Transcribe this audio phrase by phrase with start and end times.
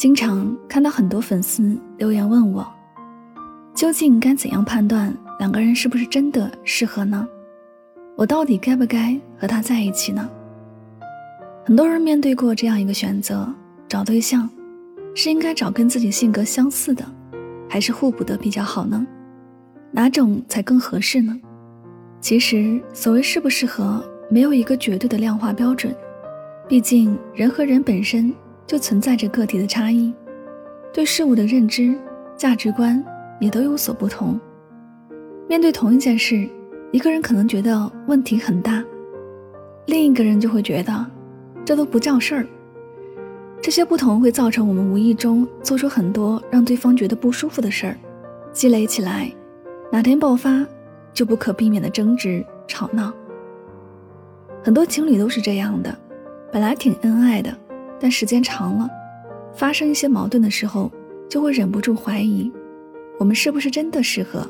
[0.00, 2.66] 经常看到很多粉丝留言问我，
[3.74, 7.28] 究竟该怎样判断两个人是不是真的适合呢？
[8.16, 10.26] 我到底该不该和他在一起呢？
[11.66, 13.46] 很多人面对过这样一个选择：
[13.86, 14.48] 找对象，
[15.14, 17.04] 是应该找跟自己性格相似的，
[17.68, 19.06] 还是互补的比较好呢？
[19.90, 21.38] 哪种才更合适呢？
[22.22, 25.94] 其实，所谓适不适合，没有一个绝对的量化标准，
[26.66, 28.34] 毕竟人和人本身。
[28.70, 30.14] 就存在着个体的差异，
[30.92, 31.92] 对事物的认知、
[32.36, 33.04] 价值观
[33.40, 34.38] 也都有所不同。
[35.48, 36.48] 面对同一件事，
[36.92, 38.80] 一个人可能觉得问题很大，
[39.86, 41.04] 另一个人就会觉得
[41.64, 42.46] 这都不叫事儿。
[43.60, 47.96] 这些不同会造成我们无意中做出很多让对方觉得不舒服的事儿，
[48.52, 49.32] 积累起来，
[49.90, 50.64] 哪天爆发
[51.12, 53.12] 就不可避免的争执吵闹。
[54.62, 55.92] 很多情侣都是这样的，
[56.52, 57.52] 本来挺恩爱的。
[58.00, 58.88] 但时间长了，
[59.54, 60.90] 发生一些矛盾的时候，
[61.28, 62.50] 就会忍不住怀疑，
[63.18, 64.44] 我们是不是真的适合，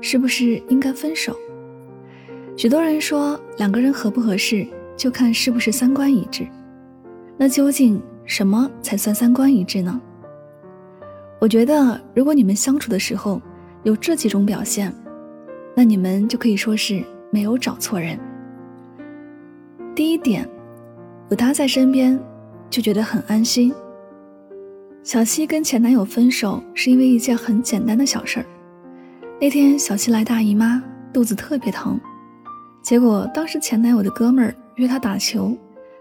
[0.00, 1.36] 是不是应该分手？
[2.56, 4.66] 许多人说两个人合不合适，
[4.96, 6.46] 就看是不是三观一致。
[7.38, 9.98] 那究竟什么才算三观一致呢？
[11.38, 13.40] 我觉得，如果你们相处的时候
[13.84, 14.92] 有这几种表现，
[15.74, 18.18] 那你们就可以说是没有找错人。
[19.94, 20.46] 第一点，
[21.30, 22.20] 有他在身边。
[22.70, 23.74] 就觉得很安心。
[25.02, 28.46] 小西跟前男友分手是因为一件很简单的小事儿。
[29.40, 30.82] 那天小西来大姨妈，
[31.12, 31.98] 肚子特别疼，
[32.82, 35.56] 结果当时前男友的哥们儿约她打球，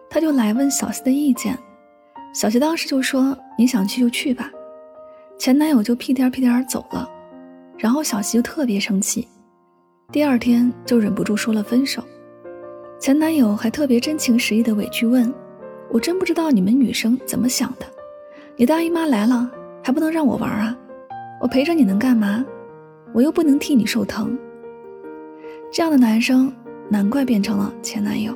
[0.09, 1.57] 他就来问小西的意见。
[2.33, 4.51] 小西当时就说：“你想去就去吧。”
[5.39, 7.09] 前男友就屁颠屁颠走了，
[7.77, 9.25] 然后小西就特别生气，
[10.11, 12.03] 第二天就忍不住说了分手。
[12.99, 15.33] 前男友还特别真情实意的委屈问。
[15.91, 17.85] 我真不知道你们女生怎么想的，
[18.55, 19.49] 你大姨妈来了
[19.83, 20.77] 还不能让我玩啊？
[21.41, 22.45] 我陪着你能干嘛？
[23.13, 24.37] 我又不能替你受疼。
[25.71, 26.53] 这样的男生
[26.89, 28.35] 难怪变成了前男友。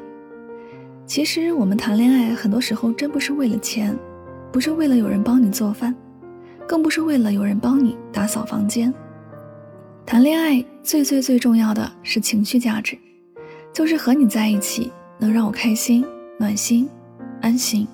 [1.06, 3.96] 其实我们谈恋爱很多时候真不是为了钱，
[4.52, 5.94] 不是为了有人帮你做饭，
[6.68, 8.92] 更不是为了有人帮你打扫房间。
[10.06, 12.98] 谈恋爱最最最重要的是情绪价值，
[13.72, 16.04] 就是和你在一起能让我开心、
[16.40, 16.90] 暖心。
[17.44, 17.86] 安心。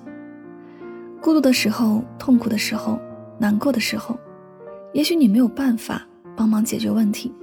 [1.20, 3.00] 孤独的时候、痛苦的时候、
[3.36, 4.16] 难过的时候，
[4.92, 6.06] 也许你没有办法
[6.36, 7.34] 帮忙解决问题，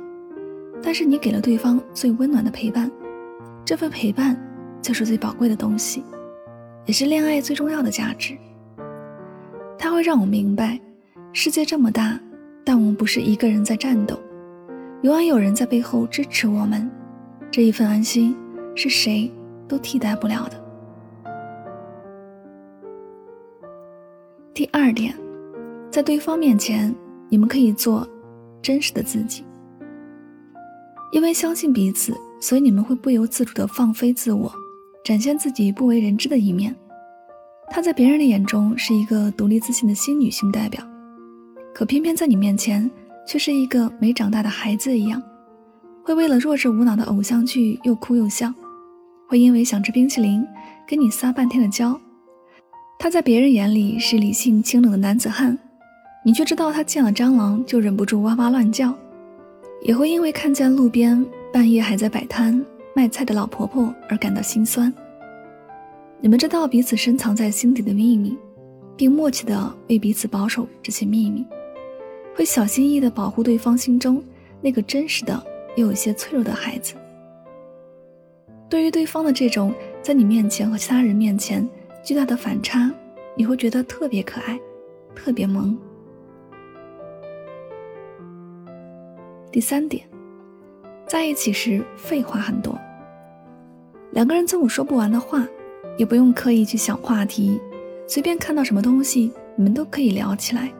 [0.82, 2.90] 但是你给了对方最温暖的陪伴，
[3.66, 4.42] 这份陪伴
[4.82, 6.02] 就是最宝贵的东西，
[6.86, 8.38] 也是恋爱最重要的价值。
[9.78, 10.80] 它会让我明白，
[11.34, 12.18] 世界这么大，
[12.64, 14.18] 但我们不是一个人在战斗，
[15.02, 16.90] 永远有人在背后支持我们。
[17.52, 18.34] 这一份安心，
[18.76, 19.30] 是谁
[19.68, 20.67] 都替代不了的。
[24.58, 25.14] 第二点，
[25.92, 26.92] 在对方面前，
[27.30, 28.08] 你们可以做
[28.60, 29.46] 真实的自己。
[31.12, 34.52] 因为相信彼此，所以你们会不由自主的放飞自我，
[35.06, 36.76] 展现自己不为人知的一面。
[37.70, 40.84] 她在别人的眼中是一个独立自信的新女性代表，
[41.72, 42.90] 可偏偏在你面前
[43.28, 45.22] 却是一个没长大的孩子一样，
[46.04, 48.52] 会为了弱智无脑的偶像剧又哭又笑，
[49.28, 50.44] 会因为想吃冰淇淋
[50.88, 51.96] 跟你撒半天的娇。
[53.00, 55.58] 他在别人眼里是理性清冷的男子汉，
[56.24, 58.92] 你却知道他见了蟑螂就忍不住哇哇乱叫，
[59.84, 61.24] 也会因为看见路边
[61.54, 62.66] 半夜还在摆摊
[62.96, 64.92] 卖菜的老婆婆而感到心酸。
[66.20, 68.36] 你们知道彼此深藏在心底的秘密，
[68.98, 71.46] 并默契地为彼此保守这些秘密，
[72.36, 74.22] 会小心翼翼地保护对方心中
[74.60, 75.42] 那个真实的
[75.76, 76.96] 又有些脆弱的孩子。
[78.68, 79.72] 对于对方的这种
[80.02, 81.66] 在你面前和其他人面前。
[82.08, 82.90] 巨大的反差，
[83.36, 84.58] 你会觉得特别可爱，
[85.14, 85.78] 特别萌。
[89.52, 90.08] 第三点，
[91.06, 92.80] 在一起时废话很多，
[94.12, 95.46] 两个人总有说不完的话，
[95.98, 97.60] 也不用刻意去想话题，
[98.08, 100.72] 随便看到什么东西，你们都可以聊起来。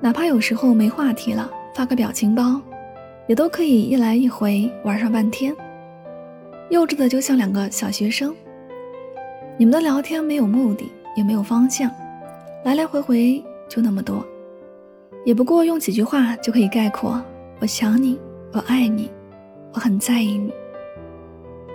[0.00, 2.62] 哪怕有时候没话题了，发个表情包，
[3.26, 5.52] 也都可以一来一回玩上半天。
[6.70, 8.32] 幼稚的就像两个小学生，
[9.58, 11.90] 你们的聊天没有目的，也没有方向，
[12.64, 14.24] 来来回回就那么多，
[15.24, 17.22] 也不过用几句话就可以概括：
[17.60, 18.18] 我想你，
[18.52, 19.10] 我爱你，
[19.72, 20.52] 我很在意你。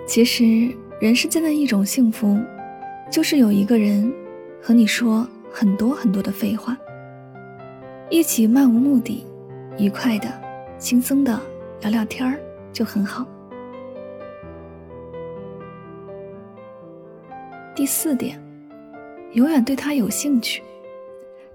[0.07, 0.75] 其实。
[1.01, 2.39] 人世间的一种幸福，
[3.09, 4.13] 就是有一个人
[4.61, 6.77] 和你说很多很多的废话，
[8.07, 9.25] 一起漫无目的、
[9.79, 10.27] 愉快的、
[10.77, 11.41] 轻松的
[11.81, 12.39] 聊聊天儿
[12.71, 13.25] 就很好。
[17.75, 18.41] 第四点，
[19.33, 20.61] 永远对他有兴趣。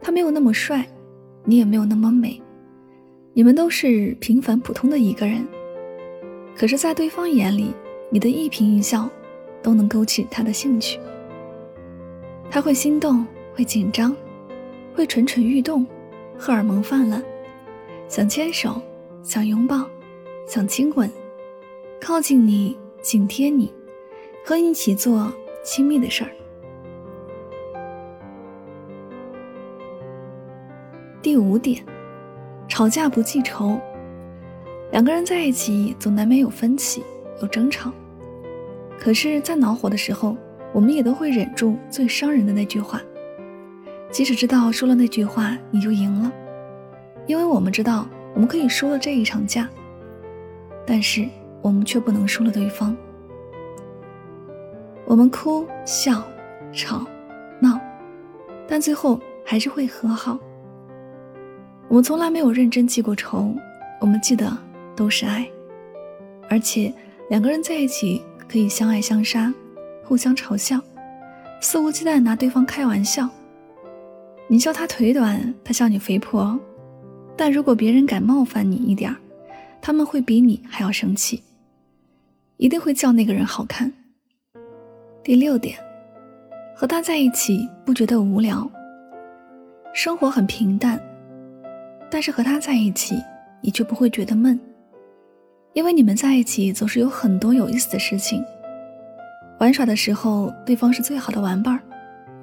[0.00, 0.86] 他没有那么帅，
[1.44, 2.40] 你也没有那么美，
[3.32, 5.46] 你们都是平凡普通的一个人，
[6.56, 7.74] 可是，在对方眼里，
[8.10, 9.08] 你的一颦一笑。
[9.62, 11.00] 都能勾起他的兴趣，
[12.48, 14.14] 他会心动，会紧张，
[14.94, 15.84] 会蠢蠢欲动，
[16.38, 17.20] 荷尔蒙泛滥，
[18.06, 18.80] 想牵手，
[19.24, 19.84] 想拥抱，
[20.46, 21.10] 想亲吻，
[22.00, 23.72] 靠近你，紧贴你，
[24.44, 25.32] 和你一起做
[25.66, 26.30] 亲密的事儿。
[31.20, 31.84] 第五点，
[32.68, 33.80] 吵架不记仇，
[34.92, 37.02] 两个人在一起总难免有分歧，
[37.42, 37.92] 有争吵。
[38.96, 40.36] 可是，在恼火的时候，
[40.72, 43.02] 我们也都会忍住最伤人的那句话，
[44.08, 46.32] 即使知道说了那句话你就赢了，
[47.26, 49.68] 因为我们知道我们可以输了这一场架，
[50.86, 51.26] 但是
[51.60, 52.96] 我们却不能输了对方。
[55.06, 56.22] 我们哭笑、
[56.72, 57.06] 吵
[57.60, 57.80] 闹，
[58.68, 60.38] 但最后还是会和好。
[61.88, 63.54] 我们从来没有认真记过仇，
[64.00, 64.50] 我们记得
[64.94, 65.48] 都是爱，
[66.50, 66.92] 而且
[67.30, 68.22] 两个人在一起。
[68.48, 69.52] 可以相爱相杀，
[70.04, 70.80] 互相嘲笑，
[71.60, 73.28] 肆无忌惮拿对方开玩笑。
[74.46, 76.56] 你笑他腿短，他笑你肥婆。
[77.36, 79.16] 但如果别人敢冒犯你一点儿，
[79.82, 81.42] 他们会比你还要生气，
[82.56, 83.92] 一定会叫那个人好看。
[85.26, 85.76] 第六点，
[86.72, 88.70] 和他在一起不觉得无聊，
[89.92, 91.00] 生活很平淡，
[92.08, 93.16] 但是和他在一起，
[93.60, 94.56] 你却不会觉得闷。
[95.72, 98.40] 因为你们在一起总是有很多有意思的事情。
[99.58, 101.82] 玩耍的时候，对方是最好的玩伴儿，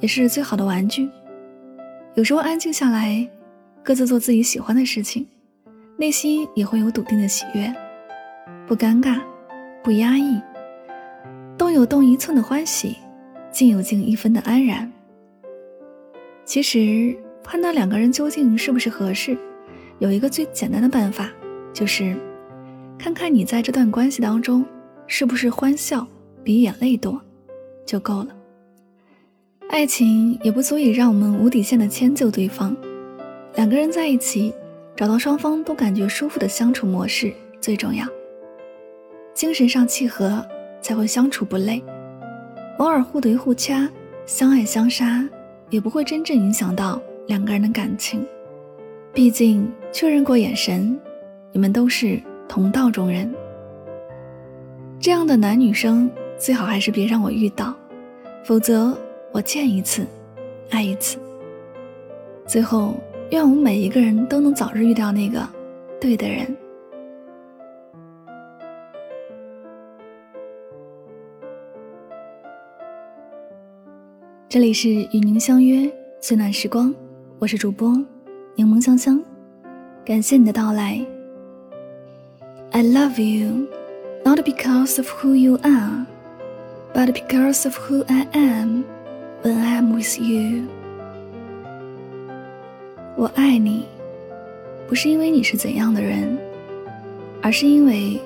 [0.02, 1.10] 也是最好的玩具。
[2.16, 3.26] 有时候安静下来，
[3.82, 5.26] 各自做自己喜欢的事情，
[5.96, 7.74] 内心也会有笃定的喜悦，
[8.68, 9.22] 不尴尬，
[9.82, 10.38] 不压抑，
[11.74, 12.98] 有动一寸的欢喜，
[13.52, 14.92] 静有静一分的安然。
[16.46, 19.38] 其实判断两个人究竟是不是合适，
[20.00, 21.30] 有一个最简单的办法，
[21.74, 22.16] 就是。
[22.96, 24.64] 看看你在这段关系当中
[25.08, 26.08] 是不是欢笑
[26.42, 27.20] 比眼泪多，
[27.86, 28.28] 就够了。
[29.68, 32.74] 爱情也不足以让我们无底线的迁就对方，
[33.56, 34.54] 两个人在一起，
[34.96, 38.06] 找到双方都感觉舒服的相处模式最重要。
[39.34, 40.46] 精神上契合
[40.84, 41.84] 才会相处不累，
[42.78, 43.90] 偶尔互怼互掐，
[44.28, 45.28] 相爱相杀，
[45.72, 48.24] 也不会真正影响到两个人的感情。
[49.12, 50.96] 毕竟确认过眼神，
[51.52, 52.22] 你们都是。
[52.46, 53.34] 同道中人，
[55.00, 57.74] 这样的男女生最好还是别让我遇到，
[58.44, 58.96] 否则
[59.32, 60.06] 我见一次，
[60.70, 61.18] 爱一次。
[62.46, 62.96] 最后，
[63.32, 65.40] 愿我们每一个人都能早日遇到那个
[66.00, 66.56] 对的人。
[74.54, 75.92] 这里是与您相约
[76.22, 76.94] 最暖时光，
[77.40, 77.92] 我是主播
[78.54, 79.20] 柠檬香香，
[80.06, 81.04] 感谢你的到来。
[82.70, 83.66] I love you,
[84.24, 86.06] not because of who you are,
[86.94, 88.84] but because of who I am
[89.42, 90.68] when I'm with you.
[93.18, 93.88] 我爱你，
[94.88, 96.38] 不是因为你是怎样的人，
[97.42, 98.22] 而是因为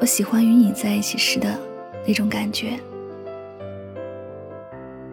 [0.00, 1.56] 我喜欢与你在一起时的
[2.04, 2.72] 那种感觉。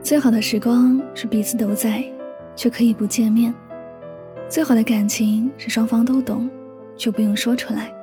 [0.08, 2.02] 最好的时光是彼此都在，
[2.56, 3.52] 却可以不见面；
[4.48, 6.50] 最好的感情是双方都懂，
[6.96, 7.94] 却不用说出来。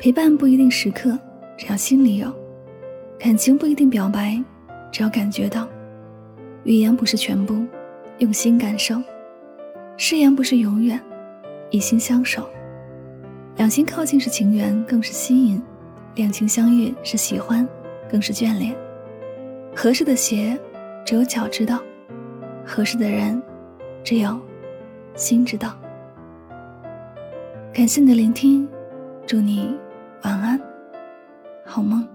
[0.00, 1.18] 陪伴不一定时刻，
[1.54, 2.30] 只要心里有；
[3.18, 4.42] 感情不一定表白，
[4.90, 5.68] 只要感觉到。
[6.64, 7.62] 语言不是全部，
[8.16, 8.96] 用心感受；
[9.98, 10.98] 誓言不是永远，
[11.68, 12.48] 以心相守。
[13.58, 15.60] 两心靠近是情缘，更是吸引；
[16.14, 17.68] 两情相悦是喜欢，
[18.10, 18.74] 更是眷恋。
[19.76, 20.58] 合适的鞋，
[21.04, 21.78] 只有脚知道；
[22.64, 23.42] 合适的人，
[24.04, 24.40] 只有
[25.14, 25.76] 心知道。
[27.72, 28.68] 感谢你的聆听，
[29.26, 29.78] 祝你。
[30.22, 30.60] 晚安，
[31.64, 32.06] 好梦。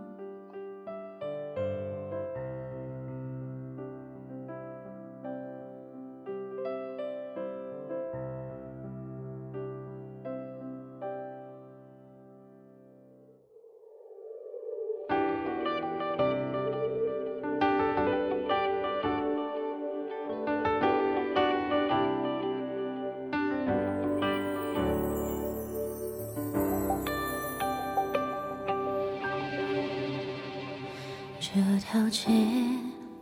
[31.78, 32.32] 这条街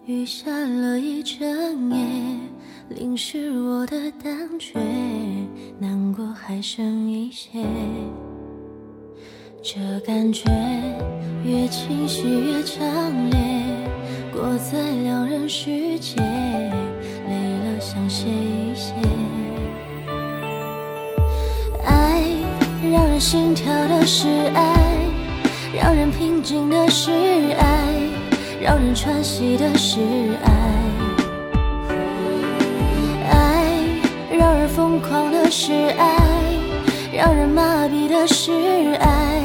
[0.06, 1.98] 雨下了一整夜，
[2.88, 4.80] 淋湿我的胆怯，
[5.78, 7.50] 难过还剩一些。
[9.62, 10.50] 这感觉
[11.44, 12.80] 越清晰越强
[13.30, 13.38] 烈，
[14.32, 18.94] 过在两人世界，累了想歇一歇。
[21.84, 22.24] 爱
[22.90, 24.98] 让人心跳的是爱，
[25.76, 27.12] 让人平静的是
[27.60, 28.05] 爱。
[28.66, 30.00] 让人喘息的是
[30.44, 30.52] 爱，
[33.30, 33.68] 爱
[34.36, 36.18] 让人疯狂的是爱，
[37.14, 38.52] 让人麻痹的是
[39.00, 39.44] 爱，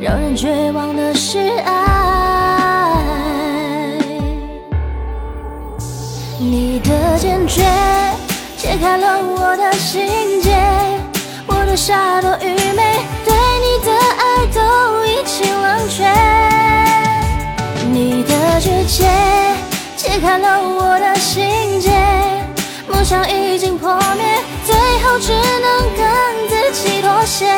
[0.00, 2.94] 让人绝望的是爱。
[6.38, 7.64] 你的坚决
[8.56, 10.56] 解开了我的心结，
[11.48, 16.04] 我的傻多愚昧，对你的爱都已经冷却。
[17.92, 19.06] 你的指尖
[19.96, 21.90] 解开了我的心结，
[22.88, 24.24] 梦想已经破灭，
[24.64, 26.08] 最后只能跟
[26.48, 27.54] 自己妥协。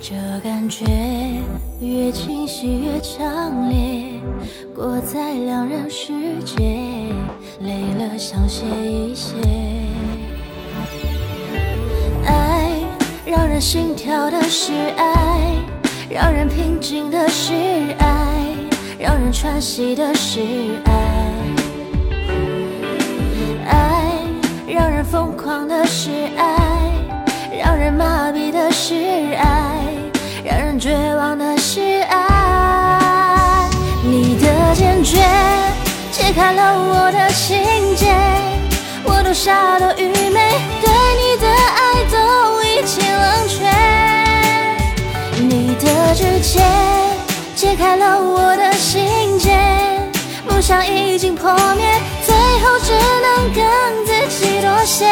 [0.00, 0.84] 这感觉
[1.80, 3.95] 越清晰越强烈，
[4.76, 6.12] 过在两人世
[6.44, 6.54] 界，
[7.60, 9.34] 累了想歇一歇。
[12.26, 12.72] 爱
[13.24, 15.40] 让人心跳的是爱，
[16.10, 17.54] 让人平静的是
[18.00, 18.54] 爱，
[18.98, 20.42] 让人喘息的是
[20.84, 20.92] 爱。
[23.66, 24.12] 爱
[24.68, 26.92] 让人疯狂的是爱，
[27.64, 28.94] 让人麻痹的是
[29.36, 29.80] 爱。
[30.44, 31.95] 让人绝望的是
[46.06, 46.62] 的指尖
[47.56, 49.50] 解开了我的心结，
[50.48, 52.92] 梦想已经破灭，最后只
[53.24, 55.04] 能跟自己妥协。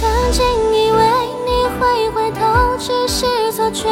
[0.00, 1.02] 曾经以为
[1.44, 3.88] 你会回头，只是错觉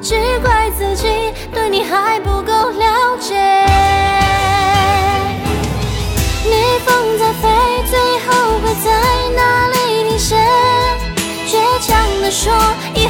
[0.00, 3.59] 只怪自己对你还不够了解。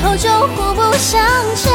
[0.02, 1.21] 后就互不相
[1.54, 1.71] 欠。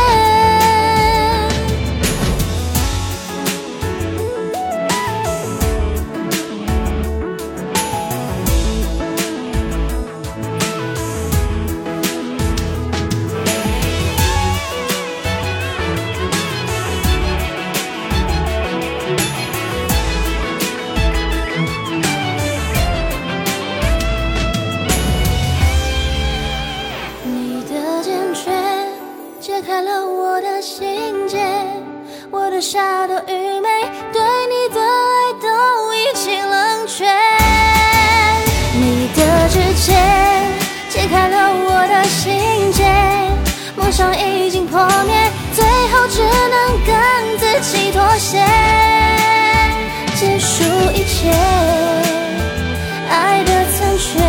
[43.96, 46.94] 伤已经破灭，最后只能跟
[47.40, 48.44] 自己妥协，
[50.16, 51.32] 结束一切，
[53.10, 54.20] 爱的残缺，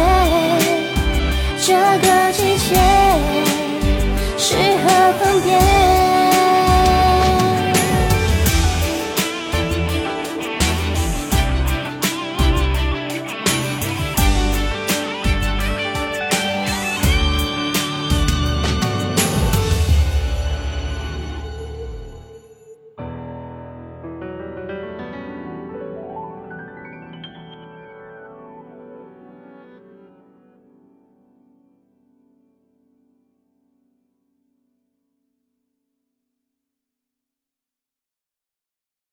[1.67, 1.96] 这。